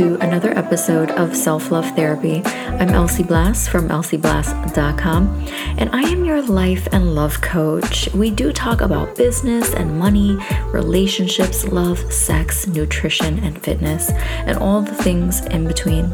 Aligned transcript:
to 0.00 0.14
another 0.22 0.56
episode 0.56 1.10
of 1.10 1.36
Self 1.36 1.70
Love 1.70 1.84
Therapy. 1.94 2.42
I'm 2.46 2.88
Elsie 2.88 3.22
Blass 3.22 3.68
from 3.68 3.90
elsieblass.com, 3.90 5.46
and 5.76 5.90
I 5.94 6.00
am 6.00 6.24
your 6.24 6.40
life 6.40 6.88
and 6.92 7.14
love 7.14 7.42
coach. 7.42 8.10
We 8.14 8.30
do 8.30 8.50
talk 8.50 8.80
about 8.80 9.14
business 9.14 9.74
and 9.74 9.98
money, 9.98 10.38
relationships, 10.68 11.66
love, 11.66 11.98
sex, 12.10 12.66
nutrition, 12.66 13.40
and 13.40 13.62
fitness, 13.62 14.08
and 14.46 14.56
all 14.56 14.80
the 14.80 14.94
things 14.94 15.44
in 15.44 15.66
between. 15.66 16.08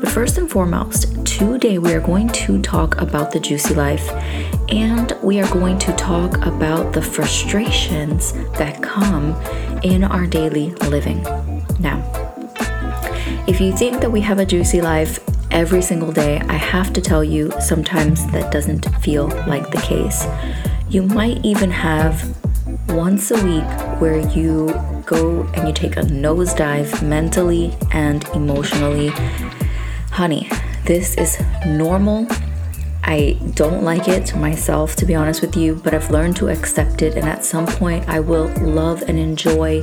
But 0.00 0.08
first 0.08 0.38
and 0.38 0.50
foremost, 0.50 1.26
today 1.26 1.76
we 1.76 1.92
are 1.92 2.00
going 2.00 2.30
to 2.30 2.62
talk 2.62 2.98
about 2.98 3.30
the 3.30 3.40
juicy 3.40 3.74
life 3.74 4.08
and 4.70 5.12
we 5.22 5.38
are 5.38 5.52
going 5.52 5.78
to 5.80 5.92
talk 5.96 6.46
about 6.46 6.94
the 6.94 7.02
frustrations 7.02 8.32
that 8.56 8.82
come 8.82 9.34
in 9.82 10.02
our 10.02 10.26
daily 10.26 10.70
living. 10.88 11.22
Now, 11.78 12.27
if 13.48 13.62
you 13.62 13.72
think 13.72 14.02
that 14.02 14.12
we 14.12 14.20
have 14.20 14.38
a 14.38 14.44
juicy 14.44 14.82
life 14.82 15.18
every 15.50 15.80
single 15.80 16.12
day, 16.12 16.38
I 16.38 16.52
have 16.52 16.92
to 16.92 17.00
tell 17.00 17.24
you, 17.24 17.50
sometimes 17.60 18.30
that 18.30 18.52
doesn't 18.52 18.84
feel 18.96 19.28
like 19.46 19.70
the 19.70 19.80
case. 19.80 20.26
You 20.90 21.02
might 21.02 21.42
even 21.42 21.70
have 21.70 22.36
once 22.90 23.30
a 23.30 23.42
week 23.42 23.64
where 24.00 24.18
you 24.18 24.66
go 25.06 25.44
and 25.54 25.66
you 25.66 25.72
take 25.72 25.96
a 25.96 26.02
nosedive 26.02 27.02
mentally 27.02 27.74
and 27.90 28.22
emotionally. 28.34 29.08
Honey, 30.10 30.50
this 30.84 31.14
is 31.14 31.40
normal 31.64 32.28
I 33.08 33.38
don't 33.54 33.84
like 33.84 34.06
it 34.06 34.36
myself, 34.36 34.94
to 34.96 35.06
be 35.06 35.14
honest 35.14 35.40
with 35.40 35.56
you, 35.56 35.76
but 35.76 35.94
I've 35.94 36.10
learned 36.10 36.36
to 36.36 36.48
accept 36.48 37.00
it. 37.00 37.16
And 37.16 37.26
at 37.26 37.42
some 37.42 37.64
point, 37.64 38.06
I 38.06 38.20
will 38.20 38.48
love 38.60 39.00
and 39.00 39.18
enjoy 39.18 39.80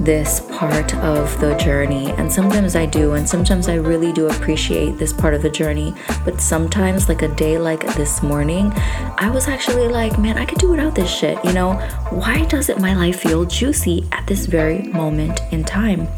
this 0.00 0.40
part 0.52 0.94
of 0.96 1.40
the 1.40 1.54
journey. 1.56 2.10
And 2.12 2.30
sometimes 2.32 2.76
I 2.76 2.86
do, 2.86 3.12
and 3.14 3.28
sometimes 3.28 3.68
I 3.68 3.74
really 3.74 4.12
do 4.12 4.28
appreciate 4.28 4.98
this 4.98 5.12
part 5.12 5.34
of 5.34 5.42
the 5.42 5.50
journey. 5.50 5.94
But 6.24 6.40
sometimes, 6.40 7.08
like 7.08 7.22
a 7.22 7.28
day 7.28 7.58
like 7.58 7.86
this 7.94 8.22
morning, 8.22 8.72
I 9.18 9.30
was 9.32 9.48
actually 9.48 9.88
like, 9.88 10.18
man, 10.18 10.38
I 10.38 10.44
could 10.44 10.58
do 10.58 10.70
without 10.70 10.94
this 10.94 11.10
shit. 11.10 11.42
You 11.44 11.52
know, 11.52 11.74
why 12.10 12.44
doesn't 12.46 12.80
my 12.80 12.94
life 12.94 13.20
feel 13.20 13.44
juicy 13.44 14.06
at 14.12 14.26
this 14.26 14.46
very 14.46 14.82
moment 14.82 15.40
in 15.52 15.64
time? 15.64 16.08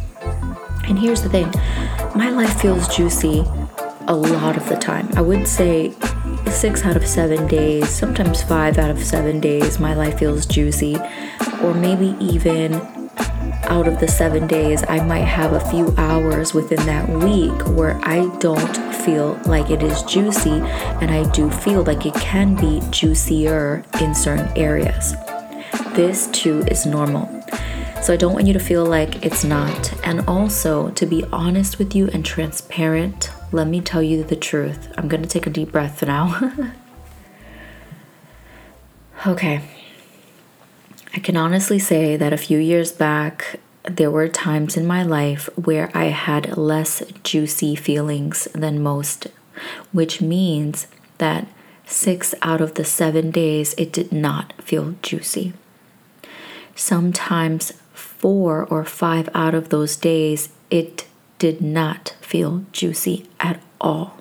And 0.88 0.98
here's 0.98 1.22
the 1.22 1.28
thing 1.28 1.52
my 2.14 2.30
life 2.30 2.60
feels 2.60 2.94
juicy 2.94 3.44
a 4.08 4.14
lot 4.14 4.56
of 4.56 4.68
the 4.68 4.76
time. 4.76 5.08
I 5.16 5.20
would 5.20 5.48
say 5.48 5.92
six 6.50 6.84
out 6.84 6.96
of 6.96 7.06
seven 7.06 7.46
days, 7.46 7.88
sometimes 7.88 8.42
five 8.42 8.78
out 8.78 8.90
of 8.90 9.02
seven 9.02 9.40
days, 9.40 9.80
my 9.80 9.94
life 9.94 10.18
feels 10.18 10.46
juicy. 10.46 10.96
Or 11.62 11.74
maybe 11.74 12.16
even 12.20 13.05
out 13.66 13.88
of 13.88 14.00
the 14.00 14.08
seven 14.08 14.46
days, 14.46 14.84
I 14.88 15.04
might 15.04 15.24
have 15.24 15.52
a 15.52 15.70
few 15.70 15.94
hours 15.96 16.54
within 16.54 16.84
that 16.86 17.08
week 17.08 17.66
where 17.76 17.98
I 18.02 18.26
don't 18.38 18.76
feel 19.04 19.40
like 19.46 19.70
it 19.70 19.82
is 19.82 20.02
juicy, 20.02 20.60
and 21.00 21.10
I 21.10 21.28
do 21.30 21.50
feel 21.50 21.84
like 21.84 22.06
it 22.06 22.14
can 22.14 22.54
be 22.54 22.80
juicier 22.90 23.84
in 24.00 24.14
certain 24.14 24.48
areas. 24.56 25.14
This 25.94 26.28
too 26.28 26.62
is 26.68 26.86
normal. 26.86 27.28
So 28.02 28.12
I 28.12 28.16
don't 28.16 28.34
want 28.34 28.46
you 28.46 28.52
to 28.52 28.60
feel 28.60 28.84
like 28.84 29.24
it's 29.24 29.44
not. 29.44 29.92
And 30.06 30.20
also, 30.28 30.90
to 30.90 31.06
be 31.06 31.24
honest 31.32 31.78
with 31.78 31.94
you 31.94 32.08
and 32.08 32.24
transparent, 32.24 33.30
let 33.52 33.66
me 33.66 33.80
tell 33.80 34.02
you 34.02 34.22
the 34.22 34.36
truth. 34.36 34.92
I'm 34.96 35.08
to 35.08 35.26
take 35.26 35.46
a 35.46 35.50
deep 35.50 35.72
breath 35.72 36.02
now. 36.02 36.52
okay. 39.26 39.62
I 41.16 41.18
can 41.18 41.36
honestly 41.38 41.78
say 41.78 42.18
that 42.18 42.34
a 42.34 42.36
few 42.36 42.58
years 42.58 42.92
back, 42.92 43.58
there 43.84 44.10
were 44.10 44.28
times 44.28 44.76
in 44.76 44.86
my 44.86 45.02
life 45.02 45.48
where 45.56 45.90
I 45.94 46.06
had 46.06 46.58
less 46.58 47.02
juicy 47.24 47.74
feelings 47.74 48.46
than 48.52 48.82
most, 48.82 49.28
which 49.92 50.20
means 50.20 50.86
that 51.16 51.48
six 51.86 52.34
out 52.42 52.60
of 52.60 52.74
the 52.74 52.84
seven 52.84 53.30
days 53.30 53.74
it 53.78 53.94
did 53.94 54.12
not 54.12 54.52
feel 54.60 54.94
juicy. 55.00 55.54
Sometimes 56.74 57.72
four 57.94 58.66
or 58.66 58.84
five 58.84 59.30
out 59.32 59.54
of 59.54 59.70
those 59.70 59.96
days, 59.96 60.50
it 60.68 61.06
did 61.38 61.62
not 61.62 62.14
feel 62.20 62.66
juicy 62.72 63.26
at 63.40 63.62
all. 63.80 64.18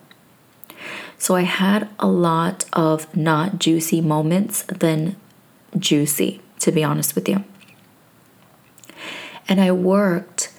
So 1.17 1.35
I 1.35 1.41
had 1.41 1.89
a 1.99 2.07
lot 2.07 2.63
of 2.71 3.13
not 3.17 3.59
juicy 3.59 3.99
moments 3.99 4.63
than 4.63 5.17
juicy, 5.77 6.39
to 6.65 6.71
be 6.71 6.83
honest 6.83 7.13
with 7.13 7.29
you. 7.29 7.43
And 9.47 9.61
I 9.61 9.71
worked 9.71 10.51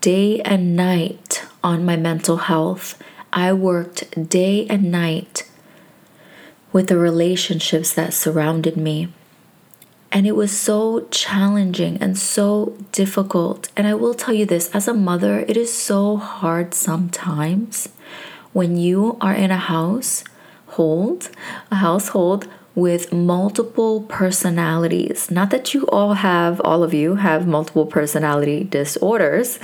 day 0.00 0.40
and 0.40 0.74
night 0.74 1.44
on 1.62 1.84
my 1.84 1.96
mental 1.96 2.38
health. 2.48 2.98
I 3.30 3.52
worked 3.52 4.28
day 4.30 4.66
and 4.68 4.90
night 4.90 5.48
with 6.72 6.86
the 6.88 6.96
relationships 6.96 7.92
that 7.92 8.14
surrounded 8.14 8.78
me. 8.78 9.12
And 10.10 10.26
it 10.26 10.34
was 10.34 10.50
so 10.50 11.06
challenging 11.10 11.98
and 11.98 12.18
so 12.18 12.74
difficult. 12.90 13.68
And 13.76 13.86
I 13.86 13.92
will 13.92 14.14
tell 14.14 14.32
you 14.32 14.46
this 14.46 14.70
as 14.70 14.88
a 14.88 14.94
mother, 14.94 15.40
it 15.40 15.58
is 15.58 15.72
so 15.72 16.16
hard 16.16 16.72
sometimes 16.72 17.90
when 18.54 18.78
you 18.78 19.18
are 19.20 19.34
in 19.34 19.50
a 19.50 19.58
household, 19.58 21.28
a 21.70 21.76
household 21.76 22.48
with 22.74 23.12
multiple 23.12 24.02
personalities. 24.02 25.30
Not 25.30 25.50
that 25.50 25.74
you 25.74 25.86
all 25.88 26.14
have, 26.14 26.60
all 26.62 26.82
of 26.82 26.94
you 26.94 27.16
have 27.16 27.46
multiple 27.46 27.86
personality 27.86 28.64
disorders, 28.64 29.58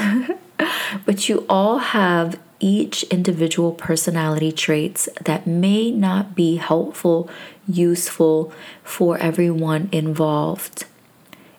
but 1.06 1.28
you 1.28 1.46
all 1.48 1.78
have 1.78 2.38
each 2.60 3.04
individual 3.04 3.72
personality 3.72 4.52
traits 4.52 5.08
that 5.24 5.46
may 5.46 5.90
not 5.90 6.34
be 6.34 6.56
helpful, 6.56 7.30
useful 7.66 8.52
for 8.82 9.16
everyone 9.18 9.88
involved. 9.92 10.84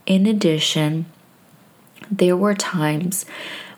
In 0.06 0.26
addition, 0.26 1.06
there 2.12 2.36
were 2.36 2.56
times 2.56 3.26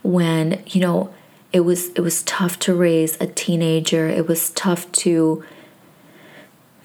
when, 0.01 0.63
you 0.67 0.81
know, 0.81 1.13
it 1.53 1.61
was 1.61 1.89
it 1.89 1.99
was 1.99 2.23
tough 2.23 2.57
to 2.59 2.73
raise 2.73 3.19
a 3.19 3.27
teenager. 3.27 4.07
It 4.07 4.27
was 4.27 4.51
tough 4.51 4.89
to 4.93 5.43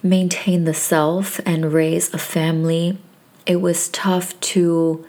maintain 0.08 0.64
the 0.64 0.74
self 0.74 1.40
and 1.46 1.72
raise 1.72 2.12
a 2.12 2.18
family. 2.18 2.98
It 3.46 3.56
was 3.56 3.88
tough 3.88 4.38
to 4.40 5.06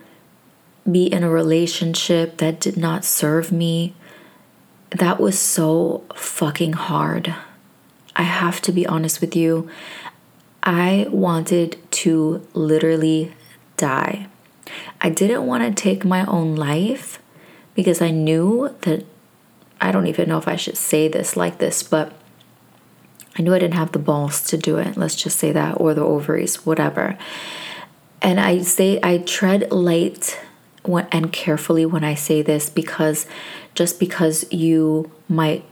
be 0.90 1.06
in 1.06 1.22
a 1.22 1.30
relationship 1.30 2.38
that 2.38 2.60
did 2.60 2.76
not 2.76 3.04
serve 3.04 3.52
me 3.52 3.94
that 4.90 5.20
was 5.20 5.38
so 5.38 6.04
fucking 6.14 6.72
hard. 6.72 7.34
I 8.16 8.22
have 8.22 8.60
to 8.62 8.72
be 8.72 8.86
honest 8.86 9.20
with 9.20 9.36
you. 9.36 9.68
I 10.62 11.06
wanted 11.10 11.78
to 11.92 12.46
literally 12.54 13.32
die. 13.76 14.26
I 15.00 15.10
didn't 15.10 15.46
want 15.46 15.64
to 15.64 15.82
take 15.82 16.04
my 16.04 16.24
own 16.26 16.56
life 16.56 17.20
because 17.74 18.02
I 18.02 18.10
knew 18.10 18.74
that 18.82 19.04
I 19.80 19.92
don't 19.92 20.06
even 20.06 20.28
know 20.28 20.38
if 20.38 20.48
I 20.48 20.56
should 20.56 20.76
say 20.76 21.06
this 21.06 21.36
like 21.36 21.58
this, 21.58 21.82
but 21.82 22.12
I 23.38 23.42
knew 23.42 23.54
I 23.54 23.58
didn't 23.60 23.74
have 23.74 23.92
the 23.92 23.98
balls 23.98 24.42
to 24.48 24.58
do 24.58 24.78
it. 24.78 24.96
Let's 24.96 25.14
just 25.14 25.38
say 25.38 25.52
that, 25.52 25.80
or 25.80 25.94
the 25.94 26.02
ovaries, 26.02 26.66
whatever. 26.66 27.16
And 28.20 28.40
I 28.40 28.62
say 28.62 28.98
I 29.02 29.18
tread 29.18 29.70
light 29.70 30.40
and 31.12 31.32
carefully 31.32 31.86
when 31.86 32.02
I 32.02 32.14
say 32.14 32.42
this 32.42 32.70
because 32.70 33.26
just 33.74 34.00
because 34.00 34.50
you 34.50 35.10
might 35.28 35.64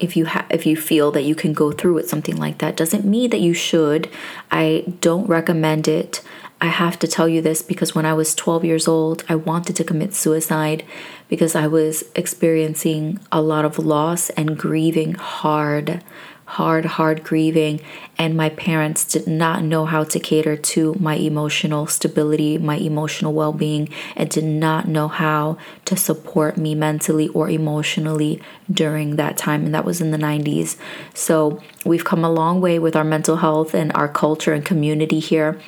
if 0.00 0.16
you 0.16 0.24
have 0.24 0.46
if 0.50 0.66
you 0.66 0.76
feel 0.76 1.10
that 1.12 1.22
you 1.22 1.34
can 1.34 1.52
go 1.52 1.70
through 1.70 1.94
with 1.94 2.08
something 2.08 2.36
like 2.36 2.58
that 2.58 2.76
doesn't 2.76 3.04
mean 3.04 3.30
that 3.30 3.40
you 3.40 3.54
should. 3.54 4.10
I 4.50 4.94
don't 5.00 5.26
recommend 5.26 5.86
it. 5.86 6.22
I 6.60 6.66
have 6.66 6.98
to 6.98 7.08
tell 7.08 7.28
you 7.28 7.40
this 7.40 7.62
because 7.62 7.94
when 7.94 8.04
I 8.04 8.12
was 8.12 8.34
12 8.34 8.64
years 8.64 8.86
old, 8.86 9.24
I 9.28 9.34
wanted 9.34 9.76
to 9.76 9.84
commit 9.84 10.14
suicide 10.14 10.84
because 11.28 11.54
I 11.54 11.66
was 11.66 12.04
experiencing 12.14 13.18
a 13.32 13.40
lot 13.40 13.64
of 13.64 13.78
loss 13.78 14.28
and 14.30 14.58
grieving 14.58 15.14
hard 15.14 16.02
hard, 16.50 16.84
hard 16.84 17.22
grieving, 17.22 17.80
and 18.18 18.36
my 18.36 18.48
parents 18.48 19.04
did 19.04 19.26
not 19.28 19.62
know 19.62 19.86
how 19.86 20.02
to 20.02 20.18
cater 20.18 20.56
to 20.56 20.96
my 20.98 21.14
emotional 21.14 21.86
stability, 21.86 22.58
my 22.58 22.76
emotional 22.76 23.32
well 23.32 23.52
being, 23.52 23.88
and 24.16 24.28
did 24.28 24.44
not 24.44 24.88
know 24.88 25.06
how 25.06 25.56
to 25.84 25.96
support 25.96 26.56
me 26.56 26.74
mentally 26.74 27.28
or 27.28 27.48
emotionally 27.48 28.42
during 28.70 29.14
that 29.14 29.36
time. 29.36 29.64
And 29.64 29.74
that 29.74 29.84
was 29.84 30.00
in 30.00 30.10
the 30.10 30.18
90s. 30.18 30.76
So 31.14 31.62
we've 31.84 32.04
come 32.04 32.24
a 32.24 32.32
long 32.32 32.60
way 32.60 32.80
with 32.80 32.96
our 32.96 33.04
mental 33.04 33.36
health 33.36 33.72
and 33.72 33.92
our 33.92 34.08
culture 34.08 34.52
and 34.52 34.64
community 34.64 35.20
here, 35.20 35.60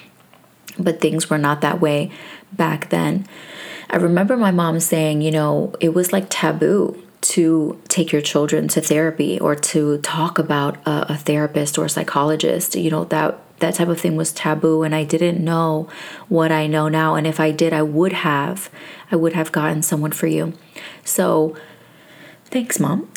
but 0.76 1.00
things 1.00 1.30
were 1.30 1.38
not 1.38 1.60
that 1.60 1.80
way 1.80 2.10
back 2.52 2.90
then. 2.90 3.24
I 3.88 3.96
remember 3.98 4.36
my 4.36 4.50
mom 4.50 4.80
saying, 4.80 5.22
you 5.22 5.30
know, 5.30 5.74
it 5.78 5.90
was 5.90 6.12
like 6.12 6.26
taboo 6.28 7.00
to 7.22 7.80
take 7.88 8.12
your 8.12 8.20
children 8.20 8.68
to 8.68 8.80
therapy 8.80 9.38
or 9.40 9.54
to 9.54 9.98
talk 9.98 10.38
about 10.38 10.76
a, 10.86 11.12
a 11.12 11.16
therapist 11.16 11.78
or 11.78 11.86
a 11.86 11.88
psychologist 11.88 12.74
you 12.74 12.90
know 12.90 13.04
that 13.04 13.38
that 13.62 13.74
type 13.74 13.88
of 13.88 14.00
thing 14.00 14.16
was 14.16 14.32
taboo 14.32 14.82
and 14.82 14.94
I 14.94 15.04
didn't 15.04 15.42
know 15.42 15.88
what 16.28 16.52
I 16.52 16.66
know 16.66 16.88
now 16.88 17.14
and 17.14 17.26
if 17.26 17.40
I 17.40 17.52
did 17.52 17.72
I 17.72 17.82
would 17.82 18.12
have 18.12 18.68
I 19.10 19.16
would 19.16 19.32
have 19.32 19.52
gotten 19.52 19.82
someone 19.82 20.12
for 20.12 20.26
you. 20.26 20.52
So 21.04 21.56
thanks 22.46 22.78
mom 22.78 23.08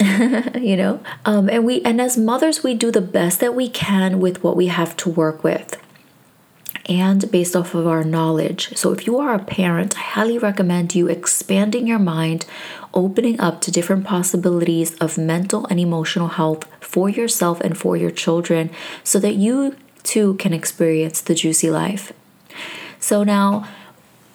you 0.55 0.77
know 0.77 1.03
um, 1.25 1.49
and 1.49 1.65
we 1.65 1.81
and 1.81 1.99
as 1.99 2.17
mothers 2.17 2.63
we 2.63 2.73
do 2.73 2.89
the 2.89 3.01
best 3.01 3.41
that 3.41 3.53
we 3.53 3.67
can 3.67 4.21
with 4.21 4.41
what 4.41 4.55
we 4.55 4.67
have 4.67 4.95
to 4.95 5.09
work 5.09 5.43
with 5.43 5.77
and 6.87 7.29
based 7.31 7.55
off 7.55 7.73
of 7.73 7.87
our 7.87 8.03
knowledge. 8.03 8.75
So, 8.75 8.91
if 8.91 9.07
you 9.07 9.17
are 9.19 9.33
a 9.33 9.39
parent, 9.39 9.97
I 9.97 10.01
highly 10.01 10.37
recommend 10.37 10.95
you 10.95 11.07
expanding 11.07 11.87
your 11.87 11.99
mind, 11.99 12.45
opening 12.93 13.39
up 13.39 13.61
to 13.61 13.71
different 13.71 14.05
possibilities 14.05 14.95
of 14.95 15.17
mental 15.17 15.65
and 15.67 15.79
emotional 15.79 16.29
health 16.29 16.65
for 16.79 17.09
yourself 17.09 17.59
and 17.61 17.77
for 17.77 17.97
your 17.97 18.11
children 18.11 18.69
so 19.03 19.19
that 19.19 19.35
you 19.35 19.75
too 20.03 20.35
can 20.35 20.53
experience 20.53 21.21
the 21.21 21.35
juicy 21.35 21.71
life. 21.71 22.13
So, 22.99 23.23
now 23.23 23.67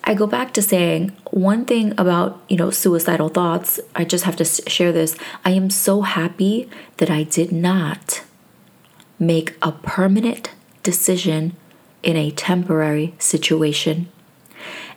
I 0.05 0.15
go 0.15 0.27
back 0.27 0.53
to 0.55 0.63
saying 0.63 1.17
one 1.31 1.65
thing 1.65 1.93
about, 1.99 2.41
you 2.49 2.57
know, 2.57 2.71
suicidal 2.71 3.29
thoughts. 3.29 3.79
I 3.95 4.05
just 4.05 4.25
have 4.25 4.37
to 4.37 4.45
share 4.45 4.93
this. 4.93 5.15
I 5.45 5.51
am 5.51 5.71
so 5.71 6.03
happy 6.03 6.69
that 6.97 7.11
I 7.11 7.23
did 7.23 7.53
not 7.53 8.23
make 9.19 9.57
a 9.61 9.73
permanent 9.73 10.51
decision 10.83 11.55
in 12.03 12.17
a 12.17 12.31
temporary 12.31 13.15
situation. 13.19 14.09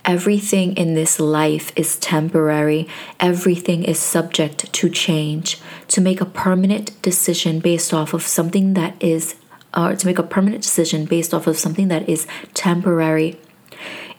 Everything 0.06 0.76
in 0.76 0.96
this 0.96 1.20
life 1.20 1.72
is 1.78 1.98
temporary. 1.98 2.88
Everything 3.20 3.84
is 3.84 4.00
subject 4.00 4.72
to 4.74 4.90
change. 4.90 5.60
To 5.90 6.02
make 6.02 6.20
a 6.20 6.26
permanent 6.26 7.02
decision 7.02 7.60
based 7.60 7.94
off 7.94 8.14
of 8.14 8.24
something 8.24 8.74
that 8.74 9.02
is, 9.02 9.36
or 9.76 9.96
to 9.96 10.06
make 10.06 10.20
a 10.20 10.24
permanent 10.24 10.64
decision 10.64 11.06
based 11.06 11.34
off 11.34 11.48
of 11.48 11.58
something 11.58 11.88
that 11.88 12.08
is 12.10 12.28
temporary 12.54 13.40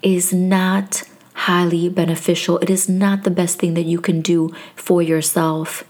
is 0.03 0.33
not 0.33 1.03
highly 1.35 1.89
beneficial. 1.89 2.59
It 2.59 2.71
is 2.71 2.89
not 2.89 3.25
the 3.25 3.31
best 3.31 3.59
thing 3.59 3.75
that 3.75 3.85
you 3.85 4.01
can 4.01 4.23
do 4.23 4.55
for 4.77 5.03
yourself. 5.03 5.85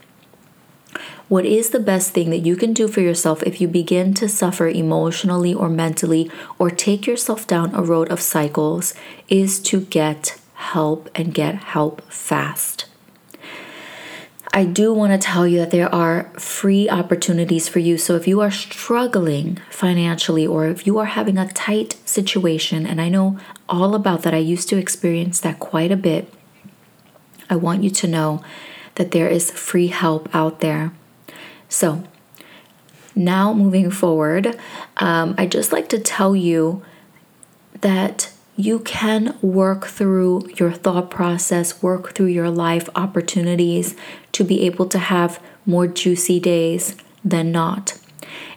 What 1.29 1.47
is 1.47 1.71
the 1.71 1.81
best 1.81 2.13
thing 2.13 2.31
that 2.31 2.47
you 2.47 2.57
can 2.57 2.73
do 2.73 2.87
for 2.89 3.01
yourself 3.01 3.43
if 3.43 3.61
you 3.61 3.69
begin 3.69 4.15
to 4.15 4.29
suffer 4.29 4.69
emotionally 4.69 5.55
or 5.55 5.69
mentally 5.69 6.31
or 6.59 6.71
take 6.71 7.07
yourself 7.07 7.47
down 7.47 7.75
a 7.75 7.83
road 7.83 8.11
of 8.11 8.21
cycles 8.21 8.95
is 9.29 9.61
to 9.63 9.81
get 9.81 10.39
help 10.55 11.09
and 11.15 11.35
get 11.35 11.55
help 11.55 12.03
fast. 12.11 12.87
I 14.57 14.65
do 14.65 14.95
want 14.95 15.11
to 15.13 15.19
tell 15.19 15.49
you 15.49 15.59
that 15.59 15.73
there 15.73 15.93
are 15.93 16.31
free 16.39 16.89
opportunities 16.89 17.69
for 17.69 17.81
you. 17.81 17.99
So 17.99 18.15
if 18.15 18.29
you 18.29 18.41
are 18.41 18.53
struggling 18.53 19.59
financially 19.69 20.47
or 20.47 20.69
if 20.69 20.87
you 20.87 20.97
are 21.01 21.07
having 21.07 21.39
a 21.39 21.49
tight 21.49 21.97
situation, 22.05 22.87
and 22.87 23.01
I 23.01 23.09
know 23.09 23.37
all 23.69 23.97
about 23.97 24.23
that, 24.23 24.33
I 24.33 24.39
used 24.39 24.69
to 24.69 24.77
experience 24.77 25.41
that 25.41 25.59
quite 25.59 25.91
a 25.91 25.97
bit. 25.97 26.33
I 27.51 27.57
want 27.57 27.83
you 27.83 27.91
to 27.91 28.07
know 28.07 28.45
that 28.97 29.11
there 29.11 29.29
is 29.29 29.51
free 29.51 29.89
help 29.89 30.33
out 30.35 30.61
there. 30.61 30.93
So, 31.69 32.05
now 33.15 33.53
moving 33.53 33.91
forward, 33.91 34.59
um, 34.97 35.35
I 35.39 35.47
just 35.47 35.73
like 35.73 35.89
to 35.91 35.99
tell 35.99 36.35
you 36.35 36.83
that 37.81 38.33
you 38.57 38.79
can 38.81 39.37
work 39.43 39.87
through 39.87 40.49
your 40.57 40.73
thought 40.73 41.11
process, 41.11 41.83
work 41.83 42.15
through 42.15 42.27
your 42.27 42.51
life 42.51 42.89
opportunities 42.95 43.97
to 44.33 44.45
be 44.45 44.63
able 44.63 44.87
to 44.87 44.99
have 44.99 45.41
more 45.67 45.87
juicy 45.87 46.39
days 46.39 46.97
than 47.25 47.51
not. 47.51 47.99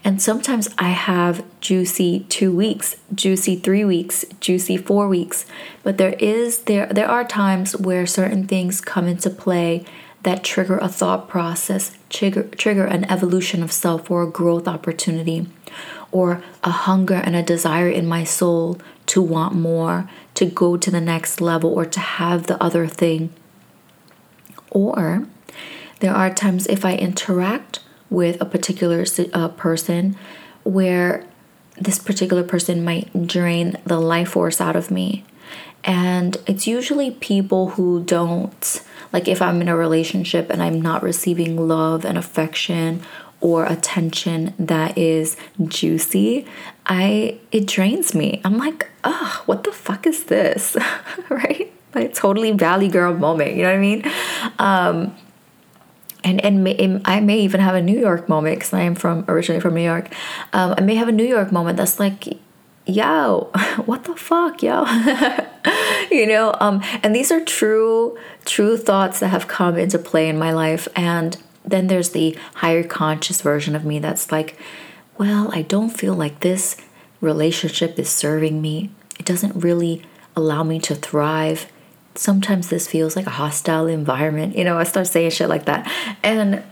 And 0.04 0.22
sometimes 0.22 0.70
I 0.78 0.90
have 0.90 1.44
juicy 1.60 2.26
2 2.30 2.56
weeks, 2.56 2.96
juicy 3.14 3.56
3 3.58 3.86
weeks, 3.86 4.26
juicy 4.40 4.78
4 4.78 5.08
weeks, 5.08 5.46
but 5.84 5.98
there 5.98 6.16
is 6.20 6.62
there 6.62 6.86
there 6.88 7.10
are 7.10 7.24
times 7.24 7.76
where 7.76 8.06
certain 8.06 8.48
things 8.48 8.82
come 8.82 9.08
into 9.08 9.30
play 9.30 9.86
that 10.24 10.44
trigger 10.44 10.78
a 10.80 10.90
thought 10.90 11.28
process, 11.28 11.98
trigger, 12.10 12.44
trigger 12.44 12.86
an 12.86 13.06
evolution 13.06 13.64
of 13.64 13.72
self 13.72 14.10
or 14.12 14.24
a 14.24 14.30
growth 14.30 14.68
opportunity, 14.68 15.48
or 16.12 16.42
a 16.64 16.72
hunger 16.72 17.16
and 17.16 17.36
a 17.36 17.44
desire 17.44 17.90
in 17.90 18.06
my 18.06 18.24
soul 18.24 18.80
to 19.08 19.22
want 19.22 19.56
more, 19.56 20.10
to 20.34 20.46
go 20.46 20.78
to 20.78 20.92
the 20.92 21.02
next 21.02 21.40
level, 21.40 21.74
or 21.74 21.86
to 21.86 22.00
have 22.00 22.48
the 22.48 22.62
other 22.62 22.88
thing. 22.88 23.30
Or 24.72 25.26
there 26.00 26.14
are 26.14 26.34
times 26.34 26.68
if 26.68 26.84
I 26.86 26.96
interact 26.96 27.80
with 28.10 28.40
a 28.42 28.46
particular 28.46 29.06
uh, 29.34 29.50
person 29.50 30.16
where 30.64 31.26
this 31.80 32.00
particular 32.00 32.44
person 32.44 32.84
might 32.84 33.28
drain 33.28 33.78
the 33.86 34.00
life 34.00 34.30
force 34.30 34.60
out 34.60 34.76
of 34.76 34.92
me. 34.92 35.24
And 35.84 36.38
it's 36.48 36.68
usually 36.68 37.12
people 37.12 37.70
who 37.72 38.04
don't 38.04 38.82
like 39.14 39.28
if 39.28 39.42
I'm 39.42 39.62
in 39.62 39.70
a 39.70 39.76
relationship 39.76 40.50
and 40.50 40.62
I'm 40.62 40.82
not 40.82 41.02
receiving 41.02 41.68
love 41.68 42.04
and 42.04 42.18
affection 42.18 43.02
or 43.40 43.66
attention 43.66 44.54
that 44.60 44.98
is 44.98 45.38
juicy, 45.66 46.46
I 46.86 47.40
it 47.52 47.68
drains 47.68 48.14
me. 48.14 48.42
I'm 48.44 48.58
like, 48.58 48.90
"Ugh, 49.04 49.44
what 49.46 49.64
the 49.64 49.72
fuck 49.72 50.06
is 50.08 50.26
this?" 50.26 50.76
right? 51.30 51.72
Like 51.96 52.14
totally 52.14 52.52
valley 52.52 52.90
girl 52.90 53.14
moment, 53.14 53.56
you 53.56 53.64
know 53.64 53.70
what 53.70 53.78
I 53.78 53.80
mean? 53.80 54.04
Um 54.60 55.16
and 56.28 56.44
and 56.44 56.64
may, 56.64 57.02
I 57.06 57.20
may 57.22 57.40
even 57.40 57.62
have 57.62 57.76
a 57.76 57.82
New 57.82 57.98
York 57.98 58.28
moment 58.28 58.58
because 58.58 58.74
I 58.74 58.82
am 58.82 58.96
from 58.96 59.24
originally 59.28 59.62
from 59.62 59.76
New 59.76 59.82
York. 59.82 60.14
Um, 60.54 60.76
I 60.78 60.82
may 60.82 60.96
have 60.96 61.08
a 61.08 61.12
New 61.12 61.26
York 61.26 61.52
moment 61.52 61.78
that's 61.78 62.00
like, 62.00 62.26
yo, 62.86 63.50
what 63.86 64.04
the 64.04 64.16
fuck, 64.16 64.62
yo, 64.62 64.84
you 66.12 66.26
know. 66.26 66.56
Um, 66.60 66.82
and 67.04 67.16
these 67.16 67.32
are 67.32 67.44
true 67.44 68.18
true 68.46 68.78
thoughts 68.78 69.20
that 69.20 69.30
have 69.30 69.48
come 69.48 69.78
into 69.78 70.00
play 70.00 70.30
in 70.30 70.38
my 70.38 70.52
life. 70.52 70.88
And 70.96 71.38
then 71.66 71.88
there's 71.88 72.12
the 72.12 72.38
higher 72.56 72.84
conscious 72.84 73.42
version 73.42 73.76
of 73.76 73.84
me 73.84 74.00
that's 74.00 74.32
like, 74.32 74.58
well, 75.18 75.50
I 75.54 75.64
don't 75.64 75.90
feel 75.90 76.14
like 76.14 76.40
this 76.40 76.78
relationship 77.20 78.00
is 78.00 78.10
serving 78.10 78.62
me. 78.62 78.90
It 79.20 79.26
doesn't 79.26 79.56
really 79.56 80.04
allow 80.36 80.64
me 80.64 80.80
to 80.80 80.96
thrive. 80.96 81.68
Sometimes 82.16 82.70
this 82.70 82.88
feels 82.88 83.16
like 83.16 83.28
a 83.28 83.32
hostile 83.32 83.88
environment. 83.88 84.56
You 84.56 84.64
know, 84.64 84.78
I 84.78 84.84
start 84.84 85.08
saying 85.08 85.32
shit 85.32 85.50
like 85.50 85.66
that. 85.66 85.92
And 86.24 86.64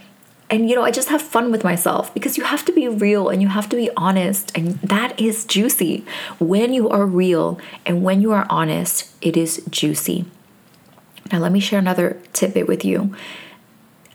and 0.50 0.70
you 0.70 0.76
know, 0.76 0.84
I 0.84 0.92
just 0.92 1.10
have 1.10 1.22
fun 1.22 1.52
with 1.52 1.64
myself 1.64 2.14
because 2.14 2.38
you 2.38 2.44
have 2.44 2.64
to 2.66 2.72
be 2.72 2.88
real 2.88 3.30
and 3.30 3.42
you 3.42 3.48
have 3.48 3.68
to 3.70 3.76
be 3.76 3.90
honest 3.98 4.56
and 4.56 4.80
that 4.82 5.20
is 5.20 5.44
juicy. 5.46 6.06
When 6.40 6.74
you 6.74 6.88
are 6.90 7.06
real 7.06 7.60
and 7.86 8.04
when 8.04 8.22
you 8.22 8.32
are 8.32 8.46
honest, 8.50 9.12
it 9.22 9.36
is 9.36 9.64
juicy. 9.70 10.26
Now, 11.32 11.40
let 11.40 11.52
me 11.52 11.60
share 11.60 11.80
another 11.80 12.22
tidbit 12.34 12.68
with 12.68 12.86
you. 12.86 13.16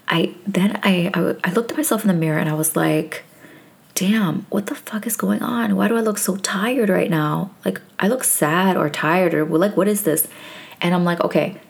I 0.07 0.35
then 0.47 0.79
I, 0.85 1.11
I, 1.15 1.37
I 1.43 1.53
looked 1.53 1.73
at 1.73 1.77
myself 1.77 2.03
in 2.03 2.09
the 2.09 2.15
mirror 2.15 2.39
and 2.39 2.49
I 2.49 2.55
was 2.55 2.77
like, 2.77 3.25
damn, 3.95 4.47
what 4.51 4.67
the 4.67 4.77
fuck 4.77 5.07
is 5.07 5.17
going 5.17 5.43
on? 5.43 5.75
Why 5.75 5.89
do 5.89 5.97
I 5.97 6.01
look 6.01 6.19
so 6.19 6.37
tired 6.37 6.89
right 6.89 7.11
now? 7.11 7.51
Like 7.65 7.81
I 7.99 8.07
look 8.07 8.23
sad 8.23 8.77
or 8.77 8.89
tired 8.89 9.35
or 9.35 9.45
like 9.45 9.77
what 9.77 9.89
is 9.89 10.05
this? 10.05 10.29
And 10.81 10.95
I'm 10.95 11.05
like, 11.05 11.21
okay, 11.21 11.61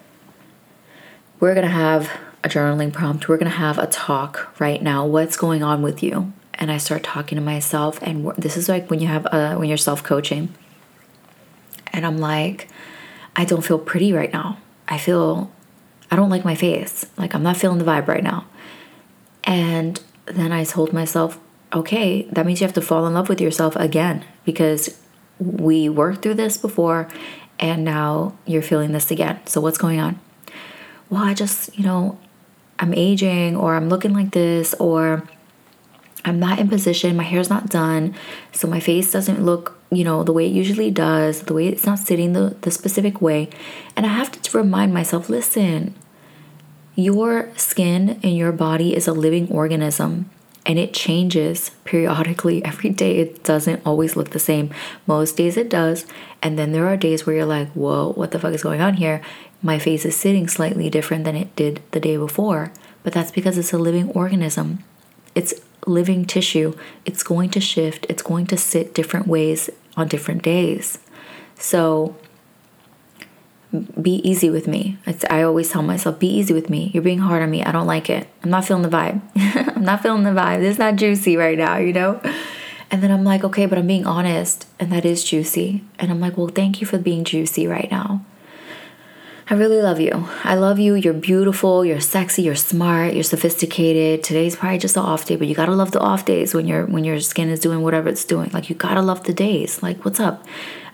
we're 1.39 1.55
gonna 1.55 1.67
have 1.67 2.11
a 2.43 2.49
journaling 2.49 2.91
prompt. 2.91 3.27
We're 3.27 3.37
gonna 3.37 3.51
have 3.51 3.77
a 3.77 3.87
talk 3.87 4.59
right 4.59 4.81
now. 4.81 5.05
What's 5.05 5.37
going 5.37 5.63
on 5.63 5.81
with 5.81 6.01
you? 6.01 6.33
And 6.55 6.71
I 6.71 6.77
start 6.77 7.03
talking 7.03 7.37
to 7.37 7.41
myself, 7.41 7.99
and 8.01 8.33
this 8.35 8.57
is 8.57 8.69
like 8.69 8.89
when 8.89 8.99
you 8.99 9.07
have 9.07 9.25
uh, 9.27 9.55
when 9.55 9.67
you're 9.67 9.77
self 9.77 10.03
coaching, 10.03 10.53
and 11.93 12.05
I'm 12.05 12.17
like, 12.17 12.67
I 13.35 13.45
don't 13.45 13.63
feel 13.63 13.79
pretty 13.79 14.13
right 14.13 14.31
now. 14.31 14.57
I 14.87 14.97
feel 14.97 15.51
I 16.09 16.15
don't 16.15 16.29
like 16.29 16.45
my 16.45 16.55
face. 16.55 17.05
Like 17.17 17.33
I'm 17.33 17.43
not 17.43 17.57
feeling 17.57 17.77
the 17.77 17.85
vibe 17.85 18.07
right 18.07 18.23
now. 18.23 18.45
And 19.43 19.99
then 20.25 20.51
I 20.51 20.63
told 20.63 20.93
myself, 20.93 21.39
okay, 21.73 22.23
that 22.31 22.45
means 22.45 22.61
you 22.61 22.67
have 22.67 22.75
to 22.75 22.81
fall 22.81 23.07
in 23.07 23.13
love 23.13 23.29
with 23.29 23.41
yourself 23.41 23.75
again 23.75 24.25
because 24.45 24.99
we 25.39 25.89
worked 25.89 26.21
through 26.21 26.35
this 26.35 26.57
before 26.57 27.07
and 27.59 27.83
now 27.83 28.37
you're 28.45 28.61
feeling 28.61 28.91
this 28.91 29.09
again. 29.11 29.39
So 29.45 29.61
what's 29.61 29.77
going 29.77 29.99
on? 29.99 30.19
Well, 31.09 31.23
I 31.23 31.33
just, 31.33 31.77
you 31.77 31.83
know, 31.83 32.19
I'm 32.81 32.93
aging 32.93 33.55
or 33.55 33.75
I'm 33.75 33.87
looking 33.87 34.13
like 34.13 34.31
this 34.31 34.73
or 34.73 35.23
I'm 36.25 36.39
not 36.39 36.59
in 36.59 36.67
position, 36.67 37.15
my 37.15 37.23
hair's 37.23 37.49
not 37.49 37.69
done, 37.69 38.13
so 38.51 38.67
my 38.67 38.79
face 38.79 39.11
doesn't 39.11 39.43
look, 39.43 39.79
you 39.91 40.03
know, 40.03 40.23
the 40.23 40.33
way 40.33 40.45
it 40.45 40.51
usually 40.51 40.91
does, 40.91 41.43
the 41.43 41.53
way 41.53 41.67
it's 41.67 41.85
not 41.85 41.99
sitting 41.99 42.33
the, 42.33 42.55
the 42.61 42.69
specific 42.69 43.21
way. 43.21 43.49
And 43.95 44.05
I 44.05 44.09
have 44.09 44.31
to 44.31 44.57
remind 44.57 44.93
myself 44.93 45.29
listen, 45.29 45.95
your 46.95 47.49
skin 47.55 48.19
and 48.21 48.35
your 48.35 48.51
body 48.51 48.95
is 48.95 49.07
a 49.07 49.13
living 49.13 49.49
organism 49.49 50.29
and 50.65 50.77
it 50.77 50.93
changes 50.93 51.71
periodically 51.85 52.63
every 52.65 52.89
day. 52.89 53.17
It 53.17 53.43
doesn't 53.43 53.81
always 53.85 54.15
look 54.15 54.31
the 54.31 54.39
same. 54.39 54.71
Most 55.07 55.37
days 55.37 55.57
it 55.57 55.69
does. 55.69 56.05
And 56.41 56.57
then 56.57 56.71
there 56.71 56.87
are 56.87 56.97
days 56.97 57.25
where 57.25 57.35
you're 57.35 57.45
like, 57.45 57.69
whoa, 57.69 58.13
what 58.13 58.31
the 58.31 58.39
fuck 58.39 58.53
is 58.53 58.63
going 58.63 58.81
on 58.81 58.95
here? 58.95 59.21
My 59.61 59.79
face 59.79 60.05
is 60.05 60.15
sitting 60.15 60.47
slightly 60.47 60.89
different 60.89 61.23
than 61.23 61.35
it 61.35 61.55
did 61.55 61.81
the 61.91 61.99
day 61.99 62.17
before. 62.17 62.71
But 63.03 63.13
that's 63.13 63.31
because 63.31 63.57
it's 63.57 63.73
a 63.73 63.77
living 63.77 64.09
organism. 64.11 64.83
It's 65.33 65.53
living 65.87 66.25
tissue, 66.25 66.75
it's 67.05 67.23
going 67.23 67.49
to 67.51 67.59
shift, 67.59 68.05
it's 68.09 68.21
going 68.21 68.45
to 68.47 68.57
sit 68.57 68.93
different 68.93 69.27
ways 69.27 69.69
on 69.97 70.07
different 70.07 70.43
days. 70.43 70.99
So 71.55 72.15
be 73.99 74.15
easy 74.27 74.49
with 74.49 74.67
me. 74.67 74.97
It's, 75.05 75.23
I 75.29 75.43
always 75.43 75.69
tell 75.69 75.81
myself, 75.81 76.19
be 76.19 76.27
easy 76.27 76.53
with 76.53 76.69
me. 76.69 76.91
You're 76.93 77.03
being 77.03 77.19
hard 77.19 77.41
on 77.41 77.49
me. 77.49 77.63
I 77.63 77.71
don't 77.71 77.87
like 77.87 78.09
it. 78.09 78.27
I'm 78.43 78.49
not 78.49 78.65
feeling 78.65 78.83
the 78.83 78.89
vibe. 78.89 79.21
I'm 79.77 79.85
not 79.85 80.03
feeling 80.03 80.23
the 80.23 80.31
vibe. 80.31 80.61
It's 80.61 80.79
not 80.79 80.97
juicy 80.97 81.37
right 81.37 81.57
now, 81.57 81.77
you 81.77 81.93
know? 81.93 82.21
And 82.89 83.01
then 83.01 83.11
I'm 83.11 83.23
like, 83.23 83.45
okay, 83.45 83.65
but 83.65 83.77
I'm 83.77 83.87
being 83.87 84.05
honest, 84.05 84.67
and 84.77 84.91
that 84.91 85.05
is 85.05 85.23
juicy. 85.23 85.85
And 85.97 86.11
I'm 86.11 86.19
like, 86.19 86.35
well, 86.35 86.49
thank 86.49 86.81
you 86.81 86.87
for 86.87 86.97
being 86.97 87.23
juicy 87.23 87.65
right 87.65 87.89
now. 87.89 88.25
I 89.51 89.55
really 89.55 89.81
love 89.81 89.99
you. 89.99 90.29
I 90.45 90.55
love 90.55 90.79
you. 90.79 90.95
You're 90.95 91.13
beautiful. 91.13 91.83
You're 91.83 91.99
sexy. 91.99 92.43
You're 92.43 92.55
smart. 92.55 93.13
You're 93.13 93.23
sophisticated. 93.25 94.23
Today's 94.23 94.55
probably 94.55 94.77
just 94.77 94.95
an 94.95 95.03
off 95.03 95.25
day, 95.25 95.35
but 95.35 95.45
you 95.45 95.55
gotta 95.55 95.75
love 95.75 95.91
the 95.91 95.99
off 95.99 96.23
days 96.23 96.53
when 96.53 96.67
your 96.67 96.85
when 96.85 97.03
your 97.03 97.19
skin 97.19 97.49
is 97.49 97.59
doing 97.59 97.81
whatever 97.81 98.07
it's 98.07 98.23
doing. 98.23 98.49
Like 98.53 98.69
you 98.69 98.77
gotta 98.77 99.01
love 99.01 99.25
the 99.25 99.33
days. 99.33 99.83
Like 99.83 100.05
what's 100.05 100.21
up? 100.21 100.45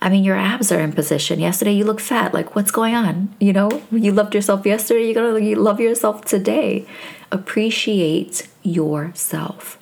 I 0.02 0.10
mean, 0.10 0.24
your 0.24 0.36
abs 0.36 0.72
are 0.72 0.80
in 0.80 0.92
position. 0.92 1.40
Yesterday 1.40 1.74
you 1.74 1.86
look 1.86 2.00
fat. 2.00 2.34
Like 2.34 2.56
what's 2.56 2.72
going 2.72 2.96
on? 2.96 3.32
You 3.40 3.54
know, 3.54 3.84
you 3.92 4.12
loved 4.12 4.34
yourself 4.34 4.66
yesterday. 4.66 5.08
You 5.08 5.14
gotta 5.14 5.62
love 5.62 5.80
yourself 5.80 6.26
today. 6.26 6.88
Appreciate 7.32 8.48
yourself. 8.64 9.78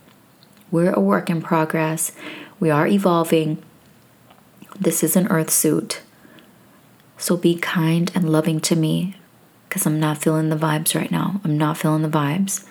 We're 0.69 0.91
a 0.91 0.99
work 0.99 1.29
in 1.29 1.41
progress. 1.41 2.11
We 2.59 2.71
are 2.71 2.87
evolving. 2.87 3.63
This 4.77 5.01
is 5.01 5.15
an 5.15 5.27
earth 5.27 5.49
suit. 5.49 6.01
So 7.17 7.37
be 7.37 7.55
kind 7.55 8.11
and 8.13 8.31
loving 8.31 8.59
to 8.61 8.75
me 8.75 9.15
because 9.67 9.85
I'm 9.85 9.99
not 9.99 10.19
feeling 10.19 10.49
the 10.49 10.55
vibes 10.55 10.95
right 10.95 11.11
now. 11.11 11.41
I'm 11.43 11.57
not 11.57 11.77
feeling 11.77 12.01
the 12.01 12.09
vibes. 12.09 12.65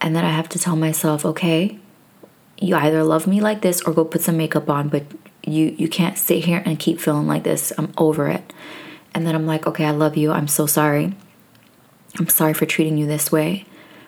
And 0.00 0.14
then 0.14 0.24
I 0.24 0.30
have 0.30 0.48
to 0.50 0.58
tell 0.58 0.76
myself, 0.76 1.24
okay, 1.24 1.78
you 2.58 2.76
either 2.76 3.02
love 3.02 3.26
me 3.26 3.40
like 3.40 3.62
this 3.62 3.82
or 3.82 3.92
go 3.92 4.04
put 4.04 4.20
some 4.20 4.36
makeup 4.36 4.68
on, 4.68 4.88
but 4.88 5.04
you 5.46 5.74
you 5.78 5.88
can't 5.88 6.18
sit 6.18 6.44
here 6.44 6.62
and 6.64 6.78
keep 6.78 7.00
feeling 7.00 7.26
like 7.26 7.42
this. 7.42 7.72
I'm 7.76 7.92
over 7.96 8.28
it. 8.28 8.52
And 9.14 9.26
then 9.26 9.34
I'm 9.34 9.46
like, 9.46 9.66
okay, 9.66 9.84
I 9.84 9.90
love 9.90 10.16
you. 10.16 10.32
I'm 10.32 10.48
so 10.48 10.66
sorry. 10.66 11.14
I'm 12.18 12.28
sorry 12.28 12.54
for 12.54 12.66
treating 12.66 12.98
you 12.98 13.06
this 13.06 13.32
way. 13.32 13.66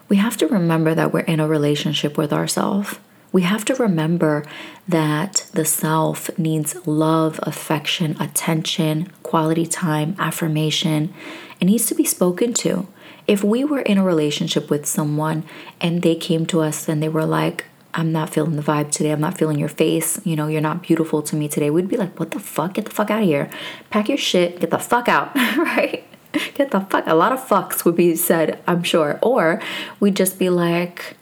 We 0.08 0.16
have 0.16 0.36
to 0.38 0.46
remember 0.46 0.94
that 0.94 1.12
we're 1.12 1.20
in 1.20 1.40
a 1.40 1.48
relationship 1.48 2.16
with 2.16 2.32
ourselves. 2.32 2.98
We 3.32 3.42
have 3.42 3.64
to 3.66 3.74
remember 3.74 4.44
that 4.88 5.48
the 5.52 5.64
self 5.64 6.36
needs 6.38 6.86
love, 6.86 7.40
affection, 7.42 8.16
attention, 8.20 9.10
quality 9.22 9.66
time, 9.66 10.16
affirmation. 10.18 11.12
It 11.60 11.66
needs 11.66 11.86
to 11.86 11.94
be 11.94 12.04
spoken 12.04 12.52
to. 12.54 12.86
If 13.26 13.42
we 13.42 13.64
were 13.64 13.80
in 13.80 13.98
a 13.98 14.04
relationship 14.04 14.70
with 14.70 14.86
someone 14.86 15.44
and 15.80 16.02
they 16.02 16.14
came 16.14 16.46
to 16.46 16.60
us 16.60 16.88
and 16.88 17.02
they 17.02 17.08
were 17.08 17.26
like, 17.26 17.64
I'm 17.92 18.12
not 18.12 18.30
feeling 18.30 18.56
the 18.56 18.62
vibe 18.62 18.90
today. 18.90 19.10
I'm 19.10 19.20
not 19.20 19.38
feeling 19.38 19.58
your 19.58 19.70
face. 19.70 20.20
You 20.24 20.36
know, 20.36 20.48
you're 20.48 20.60
not 20.60 20.82
beautiful 20.82 21.22
to 21.22 21.34
me 21.34 21.48
today. 21.48 21.70
We'd 21.70 21.88
be 21.88 21.96
like, 21.96 22.20
what 22.20 22.30
the 22.30 22.38
fuck? 22.38 22.74
Get 22.74 22.84
the 22.84 22.90
fuck 22.90 23.10
out 23.10 23.22
of 23.22 23.28
here. 23.28 23.50
Pack 23.88 24.10
your 24.10 24.18
shit. 24.18 24.60
Get 24.60 24.70
the 24.70 24.78
fuck 24.78 25.08
out. 25.08 25.34
right? 25.34 26.04
Get 26.54 26.70
the 26.70 26.80
fuck. 26.80 27.06
A 27.06 27.14
lot 27.14 27.32
of 27.32 27.40
fucks 27.40 27.86
would 27.86 27.96
be 27.96 28.14
said, 28.14 28.62
I'm 28.66 28.82
sure. 28.82 29.18
Or 29.22 29.62
we'd 29.98 30.14
just 30.14 30.38
be 30.38 30.50
like, 30.50 31.15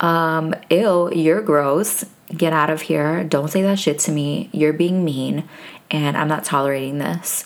um, 0.00 0.54
ew, 0.70 1.10
you're 1.12 1.42
gross. 1.42 2.04
Get 2.36 2.52
out 2.52 2.70
of 2.70 2.82
here. 2.82 3.24
Don't 3.24 3.50
say 3.50 3.62
that 3.62 3.78
shit 3.78 3.98
to 4.00 4.12
me. 4.12 4.50
You're 4.52 4.72
being 4.72 5.04
mean, 5.04 5.48
and 5.90 6.16
I'm 6.16 6.28
not 6.28 6.44
tolerating 6.44 6.98
this. 6.98 7.44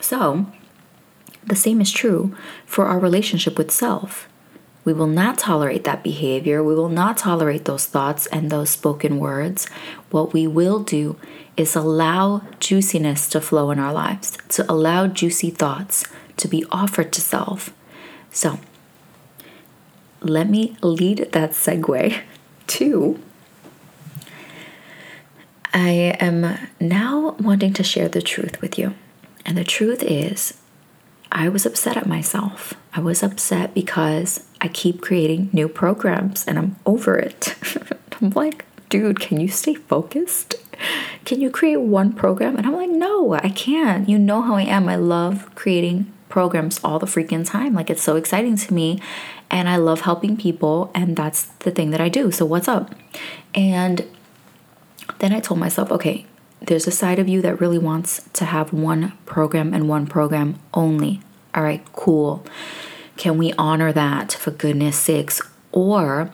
So, 0.00 0.46
the 1.44 1.56
same 1.56 1.80
is 1.80 1.92
true 1.92 2.36
for 2.64 2.86
our 2.86 2.98
relationship 2.98 3.58
with 3.58 3.70
self. 3.70 4.28
We 4.84 4.92
will 4.92 5.08
not 5.08 5.36
tolerate 5.36 5.84
that 5.84 6.04
behavior. 6.04 6.62
We 6.62 6.74
will 6.74 6.88
not 6.88 7.18
tolerate 7.18 7.64
those 7.64 7.86
thoughts 7.86 8.26
and 8.26 8.50
those 8.50 8.70
spoken 8.70 9.18
words. 9.18 9.66
What 10.10 10.32
we 10.32 10.46
will 10.46 10.78
do 10.80 11.18
is 11.56 11.74
allow 11.74 12.42
juiciness 12.60 13.28
to 13.30 13.40
flow 13.40 13.70
in 13.70 13.80
our 13.80 13.92
lives, 13.92 14.38
to 14.50 14.70
allow 14.70 15.08
juicy 15.08 15.50
thoughts 15.50 16.04
to 16.36 16.46
be 16.46 16.64
offered 16.70 17.12
to 17.14 17.20
self. 17.20 17.74
So, 18.30 18.60
let 20.20 20.48
me 20.48 20.76
lead 20.82 21.28
that 21.32 21.50
segue 21.50 22.20
to 22.66 23.20
I 25.76 26.16
am 26.20 26.56
now 26.80 27.36
wanting 27.38 27.74
to 27.74 27.84
share 27.84 28.08
the 28.08 28.22
truth 28.22 28.62
with 28.62 28.78
you. 28.78 28.94
And 29.44 29.58
the 29.58 29.62
truth 29.62 30.02
is, 30.02 30.54
I 31.30 31.50
was 31.50 31.66
upset 31.66 31.98
at 31.98 32.06
myself. 32.06 32.72
I 32.94 33.00
was 33.00 33.22
upset 33.22 33.74
because 33.74 34.42
I 34.62 34.68
keep 34.68 35.02
creating 35.02 35.50
new 35.52 35.68
programs 35.68 36.46
and 36.46 36.58
I'm 36.58 36.76
over 36.86 37.18
it. 37.18 37.54
I'm 38.22 38.30
like, 38.30 38.64
dude, 38.88 39.20
can 39.20 39.38
you 39.38 39.48
stay 39.48 39.74
focused? 39.74 40.54
Can 41.26 41.42
you 41.42 41.50
create 41.50 41.76
one 41.76 42.14
program? 42.14 42.56
And 42.56 42.66
I'm 42.66 42.74
like, 42.74 42.88
no, 42.88 43.34
I 43.34 43.50
can't. 43.50 44.08
You 44.08 44.18
know 44.18 44.40
how 44.40 44.54
I 44.54 44.62
am. 44.62 44.88
I 44.88 44.96
love 44.96 45.54
creating 45.54 46.10
programs 46.36 46.78
all 46.84 46.98
the 46.98 47.06
freaking 47.06 47.48
time. 47.48 47.72
Like 47.72 47.88
it's 47.88 48.02
so 48.02 48.14
exciting 48.16 48.56
to 48.56 48.74
me 48.74 49.00
and 49.50 49.70
I 49.70 49.76
love 49.76 50.02
helping 50.02 50.36
people 50.36 50.90
and 50.94 51.16
that's 51.16 51.44
the 51.60 51.70
thing 51.70 51.92
that 51.92 52.00
I 52.02 52.10
do. 52.10 52.30
So 52.30 52.44
what's 52.44 52.68
up? 52.68 52.94
And 53.54 54.06
then 55.18 55.32
I 55.32 55.40
told 55.40 55.58
myself, 55.58 55.90
okay, 55.90 56.26
there's 56.60 56.86
a 56.86 56.90
side 56.90 57.18
of 57.18 57.26
you 57.26 57.40
that 57.40 57.58
really 57.58 57.78
wants 57.78 58.28
to 58.34 58.44
have 58.44 58.70
one 58.70 59.14
program 59.24 59.72
and 59.72 59.88
one 59.88 60.06
program 60.06 60.58
only. 60.74 61.22
All 61.54 61.62
right, 61.62 61.82
cool. 61.94 62.44
Can 63.16 63.38
we 63.38 63.54
honor 63.54 63.90
that 63.90 64.34
for 64.34 64.50
goodness 64.50 64.98
sakes? 64.98 65.40
Or 65.72 66.30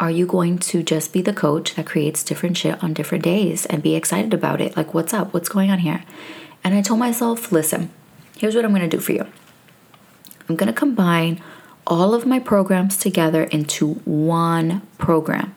are 0.00 0.10
you 0.10 0.26
going 0.26 0.58
to 0.58 0.82
just 0.82 1.12
be 1.12 1.22
the 1.22 1.32
coach 1.32 1.76
that 1.76 1.86
creates 1.86 2.24
different 2.24 2.56
shit 2.56 2.82
on 2.82 2.92
different 2.92 3.22
days 3.22 3.66
and 3.66 3.84
be 3.84 3.94
excited 3.94 4.34
about 4.34 4.60
it? 4.60 4.76
Like, 4.76 4.94
what's 4.94 5.14
up? 5.14 5.32
What's 5.32 5.48
going 5.48 5.70
on 5.70 5.78
here? 5.78 6.02
And 6.64 6.74
I 6.74 6.82
told 6.82 6.98
myself, 6.98 7.52
listen, 7.52 7.90
here's 8.38 8.54
what 8.54 8.64
I'm 8.64 8.72
going 8.72 8.88
to 8.88 8.96
do 8.96 9.00
for 9.00 9.12
you 9.12 9.26
I'm 10.48 10.56
going 10.56 10.72
to 10.72 10.78
combine 10.78 11.40
all 11.86 12.14
of 12.14 12.26
my 12.26 12.38
programs 12.38 12.96
together 12.96 13.44
into 13.44 13.94
one 14.04 14.82
program. 14.98 15.54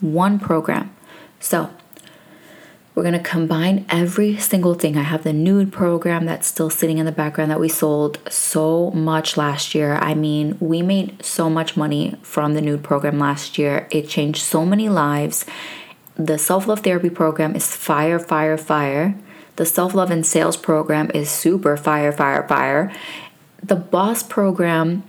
One 0.00 0.38
program. 0.38 0.94
So, 1.40 1.70
we're 2.94 3.02
going 3.02 3.12
to 3.12 3.20
combine 3.20 3.84
every 3.90 4.38
single 4.38 4.72
thing. 4.72 4.96
I 4.96 5.02
have 5.02 5.22
the 5.22 5.32
nude 5.34 5.70
program 5.70 6.24
that's 6.24 6.46
still 6.46 6.70
sitting 6.70 6.96
in 6.96 7.04
the 7.04 7.12
background 7.12 7.50
that 7.50 7.60
we 7.60 7.68
sold 7.68 8.18
so 8.30 8.90
much 8.92 9.36
last 9.36 9.74
year. 9.74 9.96
I 9.96 10.14
mean, 10.14 10.56
we 10.60 10.80
made 10.80 11.22
so 11.22 11.50
much 11.50 11.76
money 11.76 12.16
from 12.22 12.54
the 12.54 12.62
nude 12.62 12.82
program 12.82 13.18
last 13.18 13.58
year. 13.58 13.86
It 13.90 14.08
changed 14.08 14.42
so 14.42 14.64
many 14.64 14.88
lives. 14.88 15.44
The 16.14 16.38
self 16.38 16.66
love 16.66 16.80
therapy 16.80 17.10
program 17.10 17.54
is 17.54 17.66
fire, 17.76 18.18
fire, 18.18 18.56
fire. 18.56 19.14
The 19.56 19.66
self 19.66 19.94
love 19.94 20.10
and 20.10 20.24
sales 20.24 20.56
program 20.56 21.10
is 21.12 21.30
super 21.30 21.76
fire, 21.76 22.12
fire, 22.12 22.46
fire. 22.46 22.92
The 23.62 23.76
boss 23.76 24.22
program 24.22 25.02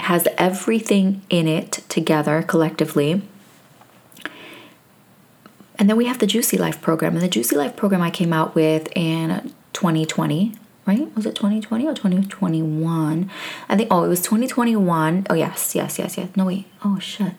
has 0.00 0.28
everything 0.36 1.22
in 1.30 1.48
it 1.48 1.72
together 1.88 2.42
collectively. 2.42 3.22
And 5.78 5.88
then 5.88 5.96
we 5.96 6.04
have 6.06 6.18
the 6.18 6.26
Juicy 6.26 6.56
Life 6.56 6.80
program. 6.80 7.14
And 7.14 7.22
the 7.22 7.28
Juicy 7.28 7.56
Life 7.56 7.76
program 7.76 8.02
I 8.02 8.10
came 8.10 8.32
out 8.32 8.54
with 8.54 8.88
in 8.94 9.52
2020, 9.72 10.54
right? 10.86 11.14
Was 11.16 11.26
it 11.26 11.34
2020 11.34 11.86
or 11.86 11.94
2021? 11.94 13.30
I 13.68 13.76
think, 13.76 13.88
oh, 13.90 14.04
it 14.04 14.08
was 14.08 14.20
2021. 14.20 15.26
Oh, 15.28 15.34
yes, 15.34 15.74
yes, 15.74 15.98
yes, 15.98 16.16
yes. 16.16 16.28
No, 16.36 16.44
wait. 16.44 16.66
Oh, 16.84 16.98
shit. 16.98 17.32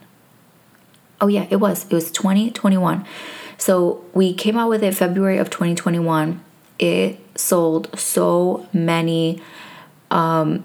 Oh, 1.21 1.27
yeah, 1.27 1.47
it 1.49 1.57
was. 1.57 1.85
It 1.85 1.93
was 1.93 2.11
2021. 2.11 3.05
So 3.57 4.03
we 4.13 4.33
came 4.33 4.57
out 4.57 4.69
with 4.69 4.83
it 4.83 4.95
February 4.95 5.37
of 5.37 5.49
2021. 5.49 6.43
It 6.79 7.19
sold 7.37 7.97
so 7.97 8.67
many 8.73 9.41
um, 10.11 10.63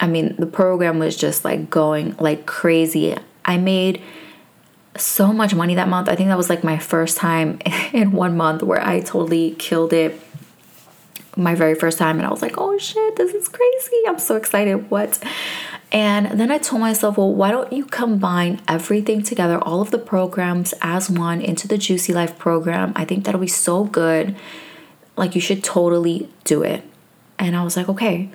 I 0.00 0.06
mean, 0.06 0.36
the 0.38 0.46
program 0.46 0.98
was 0.98 1.16
just 1.16 1.44
like 1.44 1.70
going 1.70 2.16
like 2.18 2.46
crazy. 2.46 3.16
I 3.44 3.58
made 3.58 4.02
so 4.96 5.32
much 5.32 5.54
money 5.54 5.74
that 5.74 5.88
month. 5.88 6.08
I 6.08 6.14
think 6.14 6.28
that 6.28 6.36
was 6.36 6.48
like 6.48 6.64
my 6.64 6.78
first 6.78 7.16
time 7.16 7.58
in 7.92 8.12
one 8.12 8.36
month 8.36 8.62
where 8.62 8.84
I 8.84 9.00
totally 9.00 9.54
killed 9.58 9.92
it. 9.92 10.20
My 11.36 11.54
very 11.54 11.76
first 11.76 11.98
time, 11.98 12.18
and 12.18 12.26
I 12.26 12.30
was 12.30 12.42
like, 12.42 12.58
oh 12.58 12.76
shit, 12.78 13.16
this 13.16 13.32
is 13.32 13.48
crazy. 13.48 13.96
I'm 14.08 14.18
so 14.18 14.34
excited. 14.34 14.90
What? 14.90 15.22
And 15.92 16.38
then 16.38 16.50
I 16.50 16.58
told 16.58 16.80
myself, 16.80 17.16
well, 17.16 17.32
why 17.32 17.50
don't 17.50 17.72
you 17.72 17.84
combine 17.84 18.60
everything 18.66 19.22
together, 19.22 19.58
all 19.58 19.80
of 19.80 19.90
the 19.90 19.98
programs 19.98 20.74
as 20.82 21.08
one 21.08 21.40
into 21.40 21.68
the 21.68 21.78
Juicy 21.78 22.12
Life 22.12 22.38
program? 22.38 22.92
I 22.96 23.04
think 23.04 23.24
that'll 23.24 23.40
be 23.40 23.46
so 23.46 23.84
good. 23.84 24.36
Like, 25.18 25.34
you 25.34 25.40
should 25.40 25.64
totally 25.64 26.28
do 26.44 26.62
it. 26.62 26.84
And 27.38 27.56
I 27.56 27.62
was 27.62 27.76
like, 27.76 27.88
okay 27.88 28.30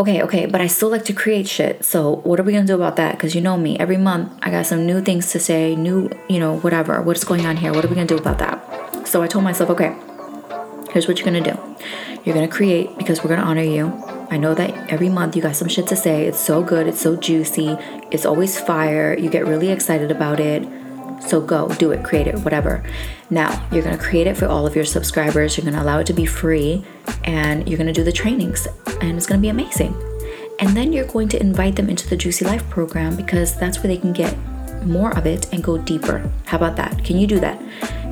okay, 0.00 0.22
okay, 0.22 0.46
but 0.46 0.62
I 0.62 0.66
still 0.66 0.88
like 0.88 1.04
to 1.04 1.12
create 1.12 1.46
shit. 1.46 1.84
So 1.84 2.16
what 2.24 2.40
are 2.40 2.42
we 2.42 2.52
gonna 2.52 2.66
do 2.66 2.74
about 2.74 2.96
that? 2.96 3.16
Because 3.16 3.34
you 3.34 3.42
know 3.42 3.58
me, 3.58 3.78
every 3.78 3.98
month 3.98 4.32
I 4.42 4.50
got 4.50 4.64
some 4.64 4.86
new 4.86 5.02
things 5.02 5.30
to 5.32 5.38
say, 5.38 5.76
new, 5.76 6.10
you 6.28 6.38
know, 6.38 6.58
whatever. 6.58 7.02
What's 7.02 7.22
going 7.22 7.44
on 7.44 7.58
here? 7.58 7.72
What 7.72 7.84
are 7.84 7.88
we 7.88 7.94
gonna 7.94 8.06
do 8.06 8.16
about 8.16 8.38
that? 8.38 9.06
So 9.06 9.22
I 9.22 9.26
told 9.26 9.44
myself, 9.44 9.68
okay, 9.70 9.94
here's 10.90 11.06
what 11.06 11.18
you're 11.18 11.26
gonna 11.26 11.42
do. 11.42 11.58
You're 12.24 12.34
gonna 12.34 12.48
create 12.48 12.96
because 12.96 13.22
we're 13.22 13.28
gonna 13.28 13.42
honor 13.42 13.62
you. 13.62 13.92
I 14.30 14.38
know 14.38 14.54
that 14.54 14.90
every 14.90 15.08
month 15.08 15.36
you 15.36 15.42
got 15.42 15.56
some 15.56 15.68
shit 15.68 15.86
to 15.88 15.96
say. 15.96 16.26
It's 16.26 16.40
so 16.40 16.62
good, 16.62 16.86
it's 16.86 17.00
so 17.00 17.16
juicy, 17.16 17.76
it's 18.10 18.24
always 18.24 18.58
fire. 18.58 19.14
You 19.18 19.28
get 19.28 19.46
really 19.46 19.68
excited 19.68 20.10
about 20.10 20.40
it. 20.40 20.62
So 21.20 21.40
go, 21.40 21.68
do 21.68 21.92
it, 21.92 22.04
create 22.04 22.26
it, 22.26 22.38
whatever. 22.40 22.82
Now, 23.30 23.66
you're 23.70 23.82
gonna 23.82 23.98
create 23.98 24.26
it 24.26 24.36
for 24.36 24.46
all 24.46 24.66
of 24.66 24.74
your 24.74 24.84
subscribers, 24.84 25.56
you're 25.56 25.64
gonna 25.64 25.82
allow 25.82 26.00
it 26.00 26.06
to 26.06 26.12
be 26.12 26.26
free, 26.26 26.84
and 27.24 27.68
you're 27.68 27.78
gonna 27.78 27.92
do 27.92 28.04
the 28.04 28.12
trainings, 28.12 28.66
and 29.00 29.16
it's 29.16 29.26
gonna 29.26 29.40
be 29.40 29.48
amazing. 29.48 29.94
And 30.58 30.76
then 30.76 30.92
you're 30.92 31.06
going 31.06 31.28
to 31.28 31.40
invite 31.40 31.76
them 31.76 31.88
into 31.88 32.08
the 32.08 32.16
Juicy 32.16 32.44
Life 32.44 32.68
program 32.68 33.16
because 33.16 33.56
that's 33.56 33.78
where 33.78 33.88
they 33.88 33.96
can 33.96 34.12
get 34.12 34.36
more 34.84 35.16
of 35.16 35.26
it 35.26 35.52
and 35.52 35.62
go 35.62 35.78
deeper. 35.78 36.30
How 36.44 36.58
about 36.58 36.76
that? 36.76 37.02
Can 37.04 37.18
you 37.18 37.26
do 37.26 37.40
that? 37.40 37.58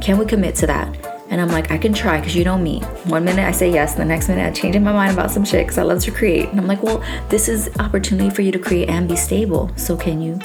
Can 0.01 0.19
we 0.19 0.25
commit 0.25 0.55
to 0.57 0.67
that? 0.67 1.19
And 1.31 1.43
I'm 1.43 1.49
like, 1.49 1.71
I 1.71 1.77
can 1.77 1.93
try 1.93 2.19
because 2.19 2.35
you 2.35 2.45
know 2.45 2.57
me. 2.57 2.81
One 3.05 3.25
minute 3.25 3.47
I 3.47 3.53
say 3.53 3.71
yes, 3.71 3.95
the 3.95 4.05
next 4.05 4.29
minute 4.29 4.47
I'm 4.47 4.55
changing 4.55 4.83
my 4.83 4.93
mind 4.93 5.13
about 5.13 5.31
some 5.31 5.45
shit 5.45 5.67
because 5.67 5.77
I 5.77 5.83
love 5.83 6.01
to 6.01 6.11
create. 6.11 6.49
And 6.49 6.59
I'm 6.59 6.67
like, 6.67 6.83
well, 6.83 7.05
this 7.29 7.49
is 7.49 7.69
opportunity 7.79 8.31
for 8.31 8.41
you 8.41 8.53
to 8.53 8.59
create 8.59 8.89
and 8.89 9.07
be 9.07 9.17
stable. 9.17 9.71
So 9.77 9.97
can 9.97 10.23
you 10.23 10.39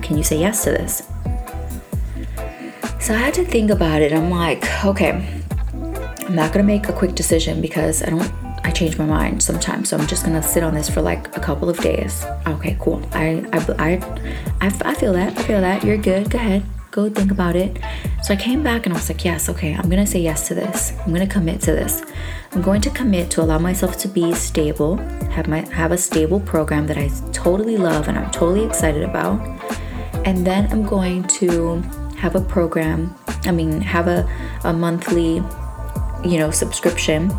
can 0.00 0.16
you 0.16 0.22
say 0.22 0.38
yes 0.38 0.64
to 0.64 0.70
this? 0.70 1.06
So 3.00 3.14
I 3.14 3.18
had 3.18 3.34
to 3.34 3.44
think 3.44 3.70
about 3.70 4.02
it. 4.02 4.12
I'm 4.12 4.30
like, 4.30 4.64
okay, 4.84 5.42
I'm 6.26 6.34
not 6.34 6.52
gonna 6.52 6.64
make 6.64 6.88
a 6.88 6.92
quick 6.92 7.14
decision 7.14 7.60
because 7.60 8.02
I 8.02 8.10
don't 8.10 8.32
I 8.64 8.70
change 8.70 8.98
my 8.98 9.06
mind 9.06 9.42
sometimes. 9.42 9.88
So 9.88 9.96
I'm 9.96 10.06
just 10.06 10.24
gonna 10.24 10.42
sit 10.42 10.62
on 10.62 10.74
this 10.74 10.90
for 10.90 11.00
like 11.00 11.34
a 11.36 11.40
couple 11.40 11.70
of 11.70 11.78
days. 11.78 12.24
Okay, 12.46 12.76
cool. 12.80 13.02
I 13.12 13.46
I 13.52 14.00
I 14.60 14.66
I, 14.84 14.94
feel 14.94 15.12
that. 15.14 15.38
I 15.38 15.42
feel 15.42 15.60
that. 15.60 15.84
You're 15.84 15.96
good. 15.96 16.28
Go 16.30 16.38
ahead. 16.38 16.64
Go 16.90 17.08
think 17.08 17.30
about 17.30 17.54
it. 17.54 17.78
So 18.22 18.34
I 18.34 18.36
came 18.36 18.62
back 18.62 18.84
and 18.84 18.94
I 18.94 18.98
was 18.98 19.08
like, 19.08 19.24
yes, 19.24 19.48
okay, 19.48 19.74
I'm 19.74 19.88
gonna 19.88 20.06
say 20.06 20.20
yes 20.20 20.48
to 20.48 20.54
this. 20.54 20.92
I'm 21.06 21.12
gonna 21.12 21.26
commit 21.26 21.60
to 21.62 21.72
this. 21.72 22.02
I'm 22.52 22.62
going 22.62 22.80
to 22.82 22.90
commit 22.90 23.30
to 23.32 23.42
allow 23.42 23.58
myself 23.58 23.96
to 23.98 24.08
be 24.08 24.34
stable, 24.34 24.96
have 25.30 25.48
my 25.48 25.60
have 25.70 25.92
a 25.92 25.98
stable 25.98 26.40
program 26.40 26.86
that 26.88 26.98
I 26.98 27.08
totally 27.32 27.76
love 27.76 28.08
and 28.08 28.18
I'm 28.18 28.30
totally 28.30 28.64
excited 28.66 29.02
about. 29.02 29.40
And 30.26 30.46
then 30.46 30.70
I'm 30.72 30.84
going 30.84 31.24
to 31.38 31.82
have 32.18 32.34
a 32.34 32.40
program, 32.40 33.14
I 33.44 33.52
mean, 33.52 33.80
have 33.80 34.08
a, 34.08 34.28
a 34.64 34.72
monthly, 34.72 35.36
you 36.28 36.38
know, 36.38 36.50
subscription 36.50 37.30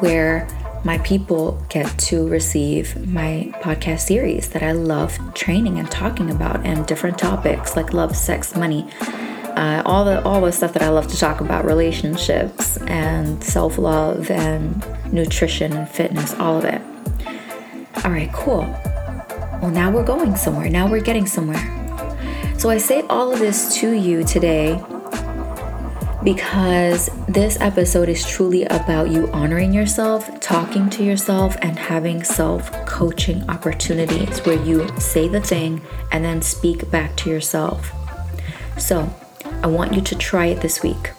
where 0.00 0.46
my 0.84 0.98
people 0.98 1.60
get 1.68 1.86
to 1.98 2.28
receive 2.28 3.08
my 3.08 3.52
podcast 3.56 4.00
series 4.00 4.50
that 4.50 4.62
I 4.62 4.72
love 4.72 5.18
training 5.34 5.78
and 5.78 5.90
talking 5.90 6.30
about 6.30 6.64
and 6.64 6.86
different 6.86 7.18
topics 7.18 7.74
like 7.76 7.92
love, 7.92 8.16
sex, 8.16 8.54
money, 8.54 8.88
uh, 9.56 9.82
all 9.84 10.04
the 10.04 10.22
all 10.22 10.40
the 10.40 10.52
stuff 10.52 10.72
that 10.74 10.82
I 10.82 10.88
love 10.88 11.08
to 11.08 11.16
talk 11.16 11.40
about, 11.40 11.64
relationships 11.64 12.76
and 12.86 13.42
self 13.42 13.76
love 13.76 14.30
and 14.30 14.84
nutrition 15.12 15.72
and 15.72 15.88
fitness, 15.88 16.32
all 16.34 16.56
of 16.58 16.64
it. 16.64 16.80
All 18.04 18.12
right, 18.12 18.32
cool. 18.32 18.60
Well, 19.60 19.70
now 19.70 19.90
we're 19.90 20.06
going 20.06 20.36
somewhere. 20.36 20.70
Now 20.70 20.88
we're 20.88 21.00
getting 21.00 21.26
somewhere. 21.26 21.77
So 22.58 22.70
I 22.70 22.78
say 22.78 23.02
all 23.02 23.32
of 23.32 23.38
this 23.38 23.74
to 23.76 23.92
you 23.92 24.24
today 24.24 24.82
because 26.24 27.08
this 27.28 27.56
episode 27.60 28.08
is 28.08 28.26
truly 28.28 28.64
about 28.64 29.10
you 29.10 29.28
honoring 29.30 29.72
yourself, 29.72 30.40
talking 30.40 30.90
to 30.90 31.04
yourself, 31.04 31.56
and 31.62 31.78
having 31.78 32.24
self 32.24 32.72
coaching 32.86 33.48
opportunities 33.48 34.40
where 34.44 34.62
you 34.62 34.88
say 34.98 35.28
the 35.28 35.40
thing 35.40 35.80
and 36.10 36.24
then 36.24 36.42
speak 36.42 36.90
back 36.90 37.16
to 37.16 37.30
yourself. 37.30 37.92
So, 38.76 39.08
I 39.62 39.68
want 39.68 39.94
you 39.94 40.00
to 40.00 40.14
try 40.16 40.46
it 40.46 40.60
this 40.60 40.82
week. 40.82 41.12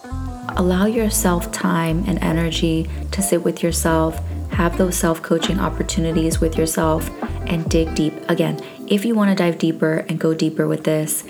Allow 0.57 0.87
yourself 0.87 1.51
time 1.51 2.03
and 2.05 2.21
energy 2.21 2.89
to 3.11 3.21
sit 3.21 3.43
with 3.43 3.63
yourself, 3.63 4.21
have 4.51 4.77
those 4.77 4.97
self 4.97 5.21
coaching 5.21 5.59
opportunities 5.59 6.41
with 6.41 6.57
yourself, 6.57 7.09
and 7.47 7.69
dig 7.69 7.95
deep. 7.95 8.13
Again, 8.29 8.59
if 8.89 9.05
you 9.05 9.15
want 9.15 9.29
to 9.29 9.35
dive 9.35 9.57
deeper 9.57 10.05
and 10.09 10.19
go 10.19 10.33
deeper 10.33 10.67
with 10.67 10.83
this, 10.83 11.23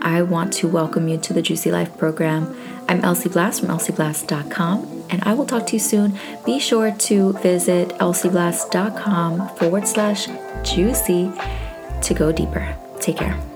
I 0.00 0.22
want 0.22 0.52
to 0.54 0.68
welcome 0.68 1.08
you 1.08 1.18
to 1.18 1.32
the 1.32 1.42
Juicy 1.42 1.70
Life 1.70 1.98
program. 1.98 2.56
I'm 2.88 3.00
Elsie 3.00 3.28
Blass 3.28 3.60
from 3.60 3.70
elsieblass.com, 3.70 5.04
and 5.10 5.22
I 5.24 5.34
will 5.34 5.46
talk 5.46 5.66
to 5.68 5.72
you 5.74 5.80
soon. 5.80 6.18
Be 6.44 6.60
sure 6.60 6.92
to 6.92 7.32
visit 7.34 7.88
elsieblass.com 7.88 9.48
forward 9.56 9.88
slash 9.88 10.28
juicy 10.62 11.32
to 12.02 12.14
go 12.14 12.30
deeper. 12.30 12.76
Take 13.00 13.16
care. 13.16 13.53